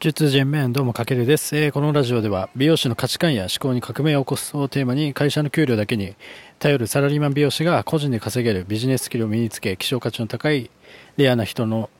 [0.00, 6.14] 術人面どうもかけるです、えー、このラジオでは美容師の価値観や思考に革命を起こすをテーマに会社の給料だけに
[6.58, 10.70] 頼るサラリーマン美容師が個人で稼げるビジネススキルを身につけ希少価値の高い
[11.18, 11.90] レアな人の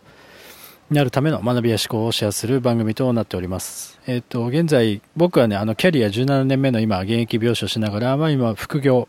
[0.90, 4.00] なるための学びや思考をシェアする番組となっております。
[4.06, 9.06] えっ、ー、と、現在、僕はね、あの、キャリア17年目の今、現役美容師をしながら、まあ今、副業、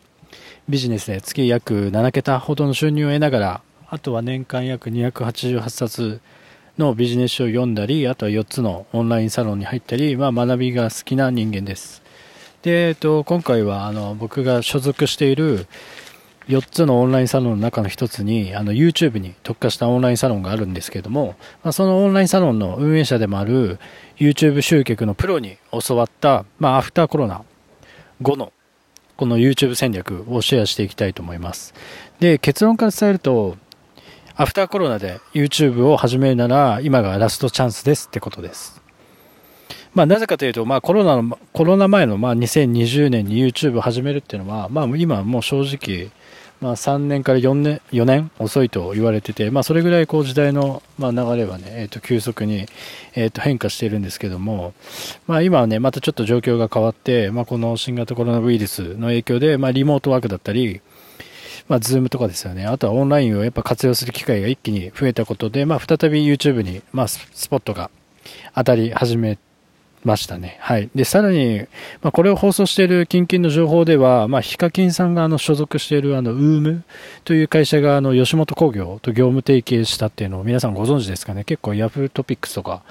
[0.70, 6.22] ビジネスで月約7桁ほどの収入を得ながら、あとは年間約288冊
[6.82, 12.02] のビジネス書を読んだり、あとは4つのオンラインサロンに入ったり、まあ、学びが好きな人間です。
[12.64, 15.68] で、えっと、今回はあの僕が所属している
[16.48, 23.80] 4つのオンラインサロンの中の1つにあの YouTube に特化したオンラインサロンがあるんですけども、まあ、そのオンラインサロンの運営者でもある
[24.18, 27.44] YouTube 集客のプロに教わった、まあ、アフターコロナ
[28.22, 28.52] 後の
[29.18, 31.76] この YouTube 戦略をシェアしていきたいと思います。
[32.20, 33.56] で、結論から伝えると、
[34.36, 38.82] アフターコロナで YouTube を始めるなら今がラストチャンスですってことです。
[39.94, 46.12] まあ、なぜかというと、まあ、コロナの、コロナ前の、まあ、2020年に YouTube を始めるっていうのは、まあ、今もう正直、
[46.62, 52.68] まあ、3年から4年 ,4 年遅いと言われてて、まあ、それぐらいこう時代の、まあ、流れはね、えー、と急速に、
[53.16, 54.74] えー、と変化しているんですけども、
[55.28, 60.82] まあ、今はね、またちょっと状況が変わって、まあ、この新型コロナウイルスの影響で、まあ、リモートワークだったり、
[61.72, 62.66] まあ、ズームとかですよね。
[62.66, 67.90] あとはオンラインをやっぱ活用する機会が一気に増えたことで、まあ、再び YouTube に、まあ、スポットが
[68.54, 69.38] 当たり始め
[70.04, 70.58] ましたね。
[70.60, 70.90] はい。
[70.94, 71.60] で、さらに、
[72.02, 76.84] まあ、これを放送している近々の情報では、まあ、ヒカキンさんがあの所属しているあの、 UUUM
[77.24, 81.46] という会社があの、吉本興業と業務提携したっていうのを皆さんご存知ですかね。
[81.46, 82.84] 結構 Yahoo トピックスとか、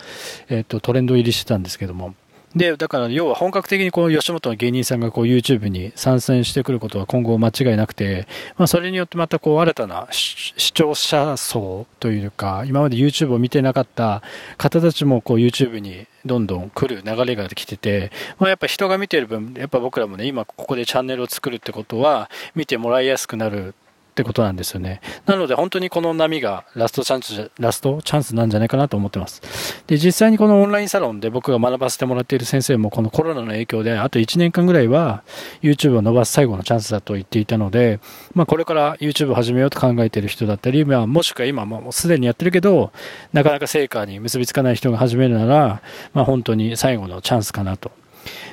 [0.49, 2.15] えっ、と、トレンド入りしてたんですけども、
[2.55, 14.23] で、だから要は本格的にこの吉本の芸人さんがこう YouTube に参戦してくることは今後間違いなくて、まあそれによってまたこう新たな視聴者層というか、今まで YouTube を見てなかった
[14.59, 23.77] 方たちもこう YouTube にどんどん来る流れが来てて、まあやっぱ人が見てる分、やっぱ僕らもね、今ここでチャンネルを作るってことは見てもらいやすくなる
[24.11, 25.01] ってことなんですよね。
[25.27, 29.41] なので本当にこの波がラストチャンス、ラストチャンスなんじゃないかなと思ってます。
[29.87, 35.23] で、実際にこのオンラインサロンで僕が学ばせてもらっている先生もこのコロナの影響であと1年間ぐらいは
[35.63, 38.01] YouTube を伸ばす最後のチャンスだと言っていたので、
[38.35, 42.93] まあこれから YouTube を始めようと考えている人だったり、まあもしくは今もうすでにやってるけど、
[43.33, 45.83] なかなか成果に結びつかない人が始めるなら、
[46.13, 47.93] まあ本当に最後のチャンスかなと。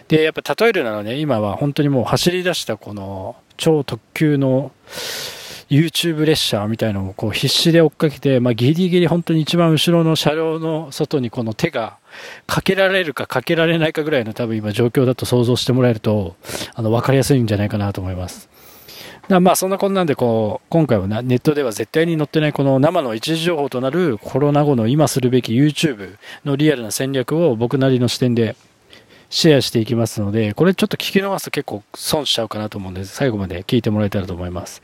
[0.08, 4.72] で、やっぱ例えるならね、今は本当にもう走り出したこの超特急の
[5.70, 11.98] YouTube 列車みたいなのをこう必死で追っかけて、まあ、ギリギリ本当に一番後ろの車両の外にこの手が
[12.46, 16.36] かけられるかかけられないかぐらいの多分今状況だと想像してもらえると、
[16.74, 18.50] あの、わかりやすいんじゃないかなと思います。
[19.30, 28.56] まあそんなこんなんでこう、今回はネットでは絶対に載ってないこの生の一時情報となるコロナ後の今するべき YouTube のリアルな戦略を僕なりの視点で
[29.30, 34.82] シェアしていきますので、これちょっと聞き逃すと結構損しちゃうかなと思うんで、最後まで聞いてもらえたらと思います。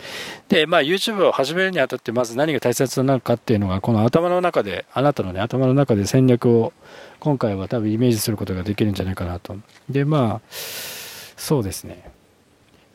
[0.49, 6.73] で、まあ YouTube を始めるにあたってまず何が大切なのかっていうのが、この頭の中で、あなたのね、頭の中で戦略を
[7.19, 9.55] 今回は多分イメージすることができるんじゃないかなと。
[9.89, 12.11] で、まあ、そうですね。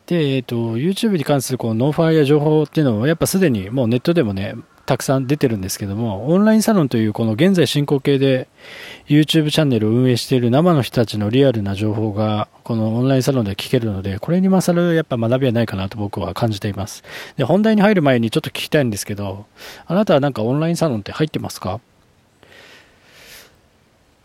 [0.07, 4.55] で、えっ、ー、と、YouTube に関するこのノウハウや情報っていうのは、やっぱすでにもうネットでもね、
[4.89, 8.49] たくさん出てるんですけども、オンラインサロンというこの現在進行形で
[9.07, 17.05] YouTube チャンネルを運営している生の人たちのリアルな情報がこのオンラインサロンで聞けるので、これに勝るやっぱ学びはないかなと僕は感じています。
[17.37, 19.45] で、本題に入る前にちょっと聞きたいんですけど、
[19.87, 21.81] あなたはなんかオンラインサロンって入ってますか？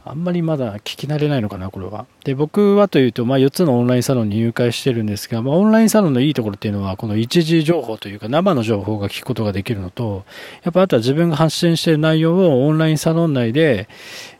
[0.05, 2.05] あんまりまだ聞き慣れないのかな、これは。
[2.25, 10.25] で、僕はというと、まあ、4つのオンラインサロンに入会してるんですが、まあ、オンラインサロンのいいところっていうのは、この一時情報というか、生の情報が聞くことができるのと、
[10.63, 13.87] やっぱあとは自分が発信している内容をオンラインサロン内で、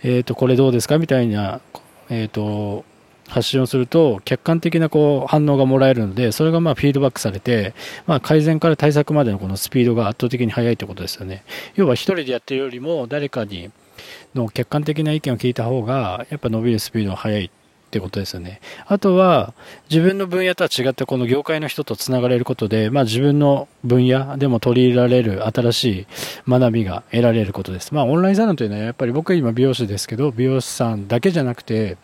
[0.01, 1.61] えっ、ー、と、これどうですかみたいな、
[2.09, 2.83] えっ、ー、と、
[3.29, 7.73] 発信をすると客観的なこう反応がもらえるのでそれがまあフィードバックされて、
[8.05, 11.43] まあ、改善から対策までのこのスピードが圧倒的に速いということですよね
[11.75, 13.71] 要は1人でやってるよりも誰かに
[14.35, 17.49] の客観的な意見を聞いた方が、やっぱ伸びるスピードが速いっ
[17.93, 18.59] てことですよね。
[18.87, 19.53] あとは、
[19.89, 26.07] 自分の分野とは違ってこの業界の人と繋がれることで、まあ自分の分野でも取り入れられる新しい
[26.47, 27.93] 学びが得られることです。
[27.93, 31.97] まあオンラインサロンというのはやっぱり僕は今美容師ですけど、美容師さんだけじゃなくて、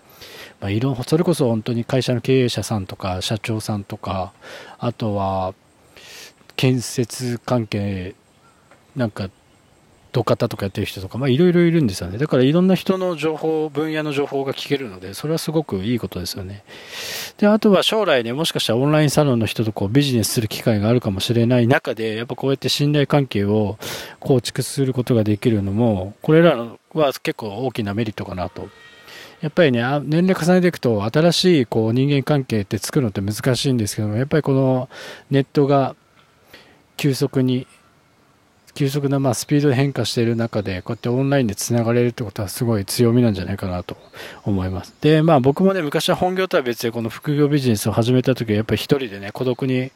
[0.61, 4.33] まあ、いろそれこそ本当に会社の経営者さんとか社長さんとか、
[4.77, 5.55] あとは
[6.55, 8.13] 建設関係
[8.95, 9.29] なんか
[10.11, 12.17] 土方とかやってる人とか、まあいろいろいるんですよね。
[12.17, 16.63] だからいろんな人の情報、分野の情報が聞けるので、それはすごくいいことですよね。
[17.37, 23.77] で、あとは将来ね、もしかしたらオンラインサロンの人とこうビジネスする機会があるかもしれない中で、やっぱこうやって信頼関係を
[24.19, 26.57] 構築することができるのも、これら
[26.93, 28.69] は結構大きなメリットかなと
[29.41, 34.89] やっぱりね、年齢重ねていくと、新しいこう人間関係って作るのって難しいんですけども、やっぱりこの
[35.29, 35.95] ネットが
[36.97, 37.65] 急速に
[38.73, 43.97] 急速なまあスピードで変化している中で、こうやってオンラインでつながれるってことはすごい強みなんじゃないかなと
[44.43, 44.93] 思います。
[45.01, 49.91] で、まあ僕もね、昔は本業とは別でこの副業ビジネスを始めた時はやっぱり一人でね、孤独に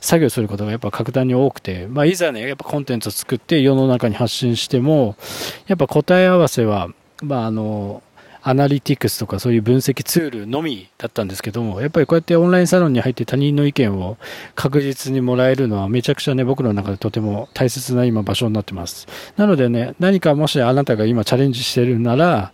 [0.00, 5.16] 作業することがやっぱ格段に多くて、まあいざね、やっぱコンテンツを作って世の中に発信しても、
[5.66, 6.88] やっぱ答え合わせは、
[7.22, 8.02] まああの、
[8.42, 14.16] アナリティクスとかそういう分析ツールのみだったんですけども、やっぱりこうやってオンラインサロンに入って他人の意見を
[14.54, 19.06] 確実にもらえるのはめちゃくちゃね、僕の中でとても大切な今場所になってます。
[19.36, 22.52] なのでね、何かもしあなたが今チャレンジしてるなら、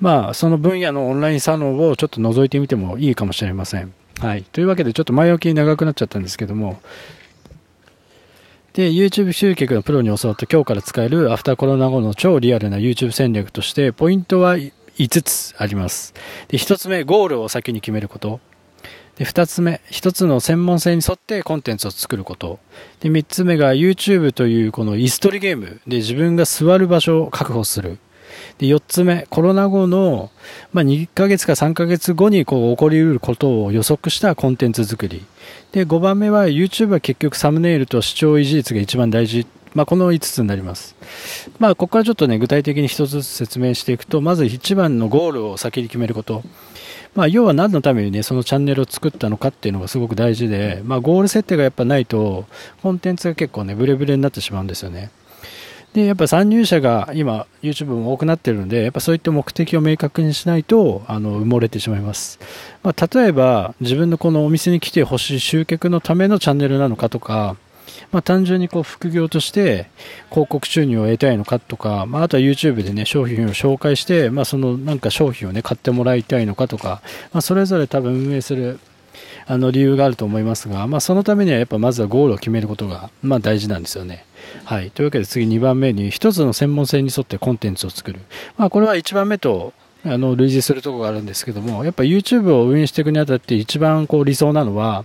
[0.00, 3.92] まあ、その分野のオンラインサロンをちょっと覗いてみてもいいかもしれません。
[4.18, 4.42] はい。
[4.42, 6.80] というわけでちょっと前置き長くなっちゃったんですけども、
[8.74, 14.56] で、YouTube 集客のプロに教わった今日から使えるアフターコロナ後の超リアルな YouTube 戦略として、ポイントは
[14.98, 16.14] 5つあります。
[16.48, 18.40] で、1つ目、ゴールを先に決めること。
[19.16, 22.58] で、2つ目、1つの専門性に沿ってコンテンツを作ること。
[23.00, 27.98] で、3つ目が YouTube というこの椅子取りゲームで自分が座る場所を確保する。
[28.58, 30.30] で、4つ目、コロナ後の、
[30.72, 35.24] まあ、2ヶ月か3ヶ月後にこう起こり得ることを予測したコンテンツ作り。
[35.72, 40.94] で、5番目は YouTube は結局サムネイルと視聴維持率が一番大事まあ、この5つになります。
[41.58, 46.42] まあ、ここからちょっとね、具体的に1つずつ説明していくと、まず一番のゴールを先に決めること。
[47.14, 52.46] まあ、要は何のためにね、そのチャンネルを作ったのかっていうのがすごく大事で、まあ、ゴール設定がやっぱないと、
[52.82, 55.10] コンテンツが結構ね、ブレブレになってしまうんですよね。
[55.94, 62.40] で、やっぱ参入者が今、YouTube も多くなってるので、やっぱそういった目的を明確にしないと、あの、埋もれてしまいます。
[62.82, 67.56] まあ、例えば、自分のこのお店に来てほしい集客のためのチャンネルなのかとか、
[68.12, 69.88] まあ、単純にこう副業として
[70.30, 77.02] 広告収入を得たいのかとか、まあ、あとは YouTube でね商品を紹介して、まあ、そのなんか商品をね買ってもらいたいのかとか、
[77.32, 78.78] まあ、それぞれ多分運営する
[79.46, 84.24] あの理由があると思いますが、まあ、そのためにはやっぱまずはゴールを決めることが、まあ、大事なんですよね。
[84.64, 84.90] はい。
[84.90, 88.20] というわけで次2番目に1つの専門性に沿ってコンテンツを作る。
[88.56, 89.72] まあ、これは1番目と
[90.04, 95.04] あの類似するところがあるんですけども、やっぱ YouTube を運営していくにあたって一番こう理想なのは、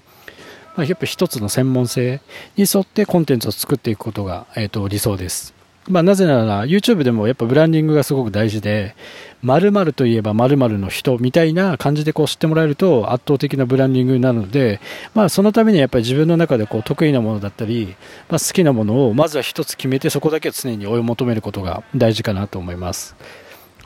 [0.79, 2.21] まあ、やっぱ一つの専門性
[2.55, 5.53] に沿ってコンテンツを作っていくことが、えー、と理想です。
[5.89, 8.95] まあ、なぜなら YouTube でもやっぱブランディングがすごく大事で、
[9.43, 14.79] 〇〇といえば〇〇の人みたいな感じでこう知ってもらえると圧倒的なブランディングになるので、
[15.13, 17.95] まあ、そのためにはやっぱり自分の中でこう得意なものだったり、
[18.29, 23.17] まあ、好きなものをまずは一つ決めてそこだけを常に追い求めることが大事かなと思います。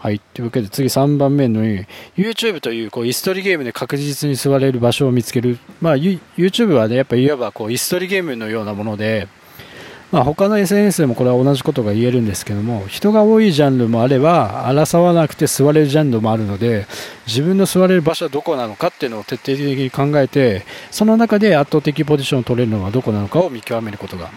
[0.03, 0.19] はい。
[0.19, 5.57] というわけで次3番目の YouTube というこう椅子取りゲームで確実に座れる場所を見つける。
[5.79, 9.29] まあ YouTube はね、やっぱいわばこう椅子取りゲームのようなもので、
[10.11, 16.85] まあ、他の SNS でもこれは同じことが言えるんですけども人が多いジャンルもあれば争わなくて座れるジャンルもあるので
[17.25, 24.29] 自分の座れる場所はどこなのかっていうのを徹底的に考えてその中で圧倒的ポジションを取れるのはどこなのかを見極めることが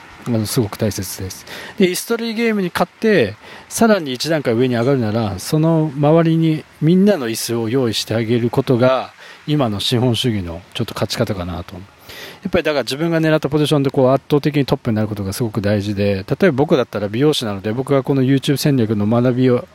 [0.47, 1.47] すごく大切です
[1.79, 3.37] でイストリーゲームに勝って
[3.69, 9.13] さらに1段階上に上がるならその周りにみんなの椅子を用意してあげることが
[9.47, 11.77] 今の資本主義のちょっと勝ち方かなと
[12.43, 19.67] やっぱりだから自分が狙ったポジションでこう圧倒的にトップになることがすごく大事で、例えば僕だったら美容師なので、僕がこの YouTube 戦略の学びを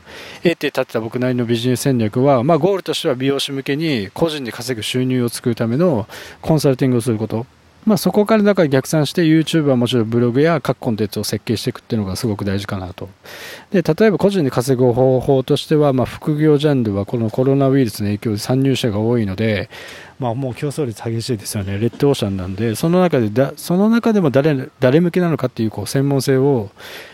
[0.44, 6.08] 得て立てた僕なりのビジネス戦略は、まあゴールとしては美容師向けに個人で稼ぐ収入を作るための
[6.42, 7.46] コンサルティングをすること。
[7.86, 13.10] まあ、そこからだから逆算して YouTube はもちろんブログや各コンテンツを設計していくっていうのがすごく大事かなと。
[13.72, 19.70] で、例えば個人で稼ぐ方法としては、まあ、副業ジャンルはこのコロナウイルスの影響で参入者が多いので、
[20.20, 21.80] まあ、もう競争率激しいですよね。
[21.80, 26.70] レッドオーシャンなんで、その中でだ、その中でも誰、誰向けなのかっていうこう専門性を、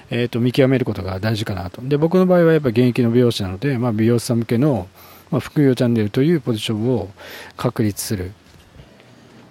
[0.09, 1.81] えっ、ー、と、見極めることが大事かなと。
[1.81, 4.89] で、僕の場合はやっぱ現役の美容師なので、まあ、美容師さん向けの、
[5.31, 7.09] まあ、副業チャンネルというポジションを
[7.55, 8.33] 確立する。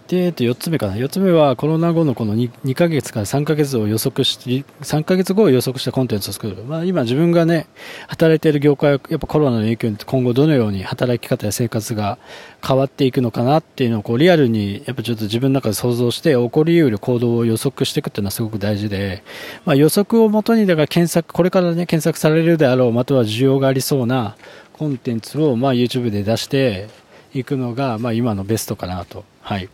[0.08, 0.94] で、えっと、4つ目かな。
[0.94, 6.62] 4つ目は、コロナ後のこの 2, 2ヶ月から3ヶ月を予測し、3ヶ月後を予測したコンテンツを作る。
[6.62, 7.66] まあ、今自分がね、
[8.06, 12.18] 働いている業界は、やっぱコロナの影響に今後どのように働き方や生活が
[12.64, 19.24] 変わっていくのかなっていうのを、こう、リアルに、やっぱちょっと自分の中で想像して、起こり得る行動を予測していくっていうのはすごく大事で、
[19.64, 24.36] まあ、予測をもとに、だから検索、これからね、検索されるであろう、または需要がありそうな
[24.72, 26.88] コンテンツを、まあ、YouTube で出して
[27.34, 29.24] いくのが、まあ、今のベストかなと。
[29.40, 29.68] はい。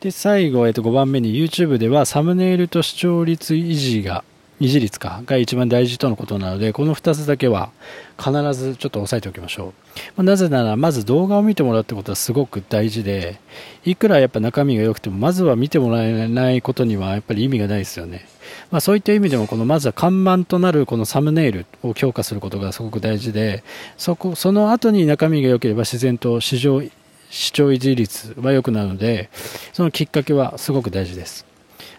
[0.00, 4.22] で、最後、えっと、5番目に YouTube ではサムネイルと視聴率維持が
[4.60, 7.70] 維持率かが一番大事とのことなので、この2つだけは
[8.16, 10.00] 必ずちょっと押さえておきましょう。
[10.16, 13.40] まあ、なぜなら、まず動画を見てもらうってことはすごく大事で、
[13.84, 18.26] いくらやっぱ中身が良くても、まずは見てもらえないことにはやっぱり意味がないですよね。
[18.70, 23.62] まあ、そういった意味でも、このまずは看板となるこのサムネイルを強化することがすごく大事で、
[23.96, 26.82] そこ、その後に中身が良ければ自然と市場、
[27.30, 29.30] 視聴維持率は良くなるので、
[29.72, 31.46] そのきっかけはすごく大事です。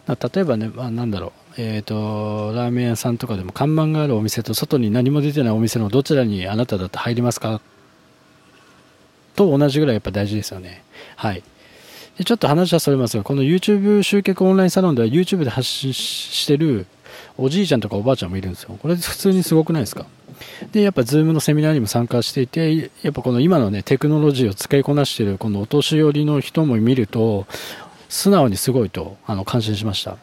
[0.08, 7.62] 例えばね、まあ、なんだろう、えーと、ラーメン屋さんとかでも看板があるお店と外に何も出てないお店のどちらにあなただって入りますか？
[9.36, 10.84] と同じぐらいやっぱ大事ですよね。
[11.16, 11.44] はい。
[12.18, 16.88] でちょっと話はそれますが、この YouTube 集客オンラインサロンでは YouTube で発信してる
[17.38, 18.78] おじいちゃんとかおばあちゃんもいるんですよ。
[18.82, 20.08] これ普通にすごくないですか？
[20.72, 27.46] で、やっぱ Zoom のセミナーにも参加していて、やっぱこの今のね、テクノロジーを使いこなしているこのお年寄りの人も見ると、
[28.10, 30.18] 素直にすごいとあの感心しました。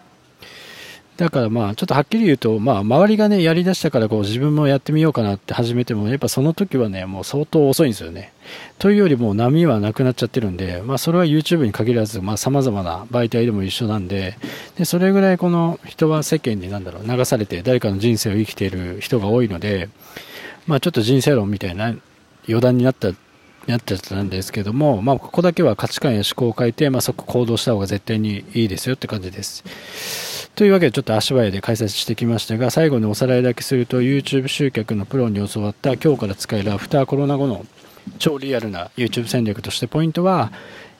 [1.17, 8.35] だからまあ、ちょっとはっきり言うと、まあ、周りがね、やりだしたからこう自分もやってみようかなって始めても、やっぱその時はね、もう相当遅いんですよね。
[8.79, 14.37] というよりも波はなくなっちゃってるんで、まあ、それは YouTube に限らず、まあ、様々な媒体でも一緒なんで、
[14.77, 19.89] で、それぐらいこの人は世間になんだろう、流されて誰かの人生を生きている人が多いので、
[20.67, 21.95] まあ、ちょっと人生論みたいな
[22.47, 23.13] 余談になった
[23.67, 30.51] なっちゃったんですけども、まあ、ここだけは価値観や思考を変えて、まあ、即行動した方が絶対にいいですよって感じです。
[30.55, 37.67] というわけでちょっと足早で解説してきましたが、最後におさらいだけすると YouTube 集客のプロに教わった今日から使えるアフターコロナ後の
[38.19, 40.53] 超リアルな YouTube 戦略としてポイントは、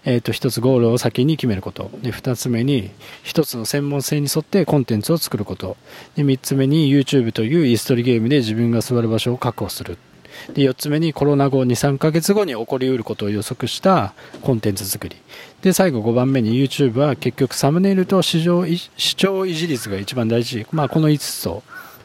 [0.05, 1.91] えっ、ー、と、一つゴールを先に決めること。
[2.01, 2.91] で、二つ目に、
[3.25, 5.77] 一つの専門性に沿ってコンテンツを作ること。
[6.15, 9.99] で、三つ目に YouTube というイーストリゲームで自分が座る場所を確保する。
[10.55, 15.17] で4つ目にコロナ後2、3ヶ月後に起こりうることを予測したコンテンツ作り。
[15.63, 21.63] で最後5番目に YouTube は結局サムネイルと視聴視聴維持率が一番大事、まあ、この5つと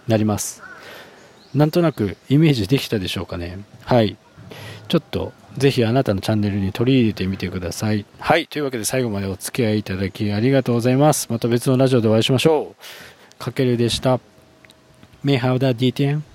[0.07, 0.63] なります。
[1.53, 3.59] なんとなくイメージできたでしょうかね。
[3.83, 4.17] はい。
[4.88, 8.05] ちょっとぜひあなたのチャンネルに取り入れてみてください。
[8.19, 8.47] はい。
[8.47, 11.27] というわけで最後までお付き合いいただきありがとうございます。
[11.29, 13.39] また別のラジオでお会いしましょう。
[13.39, 14.19] かけるでした。
[15.23, 16.30] May have that DTM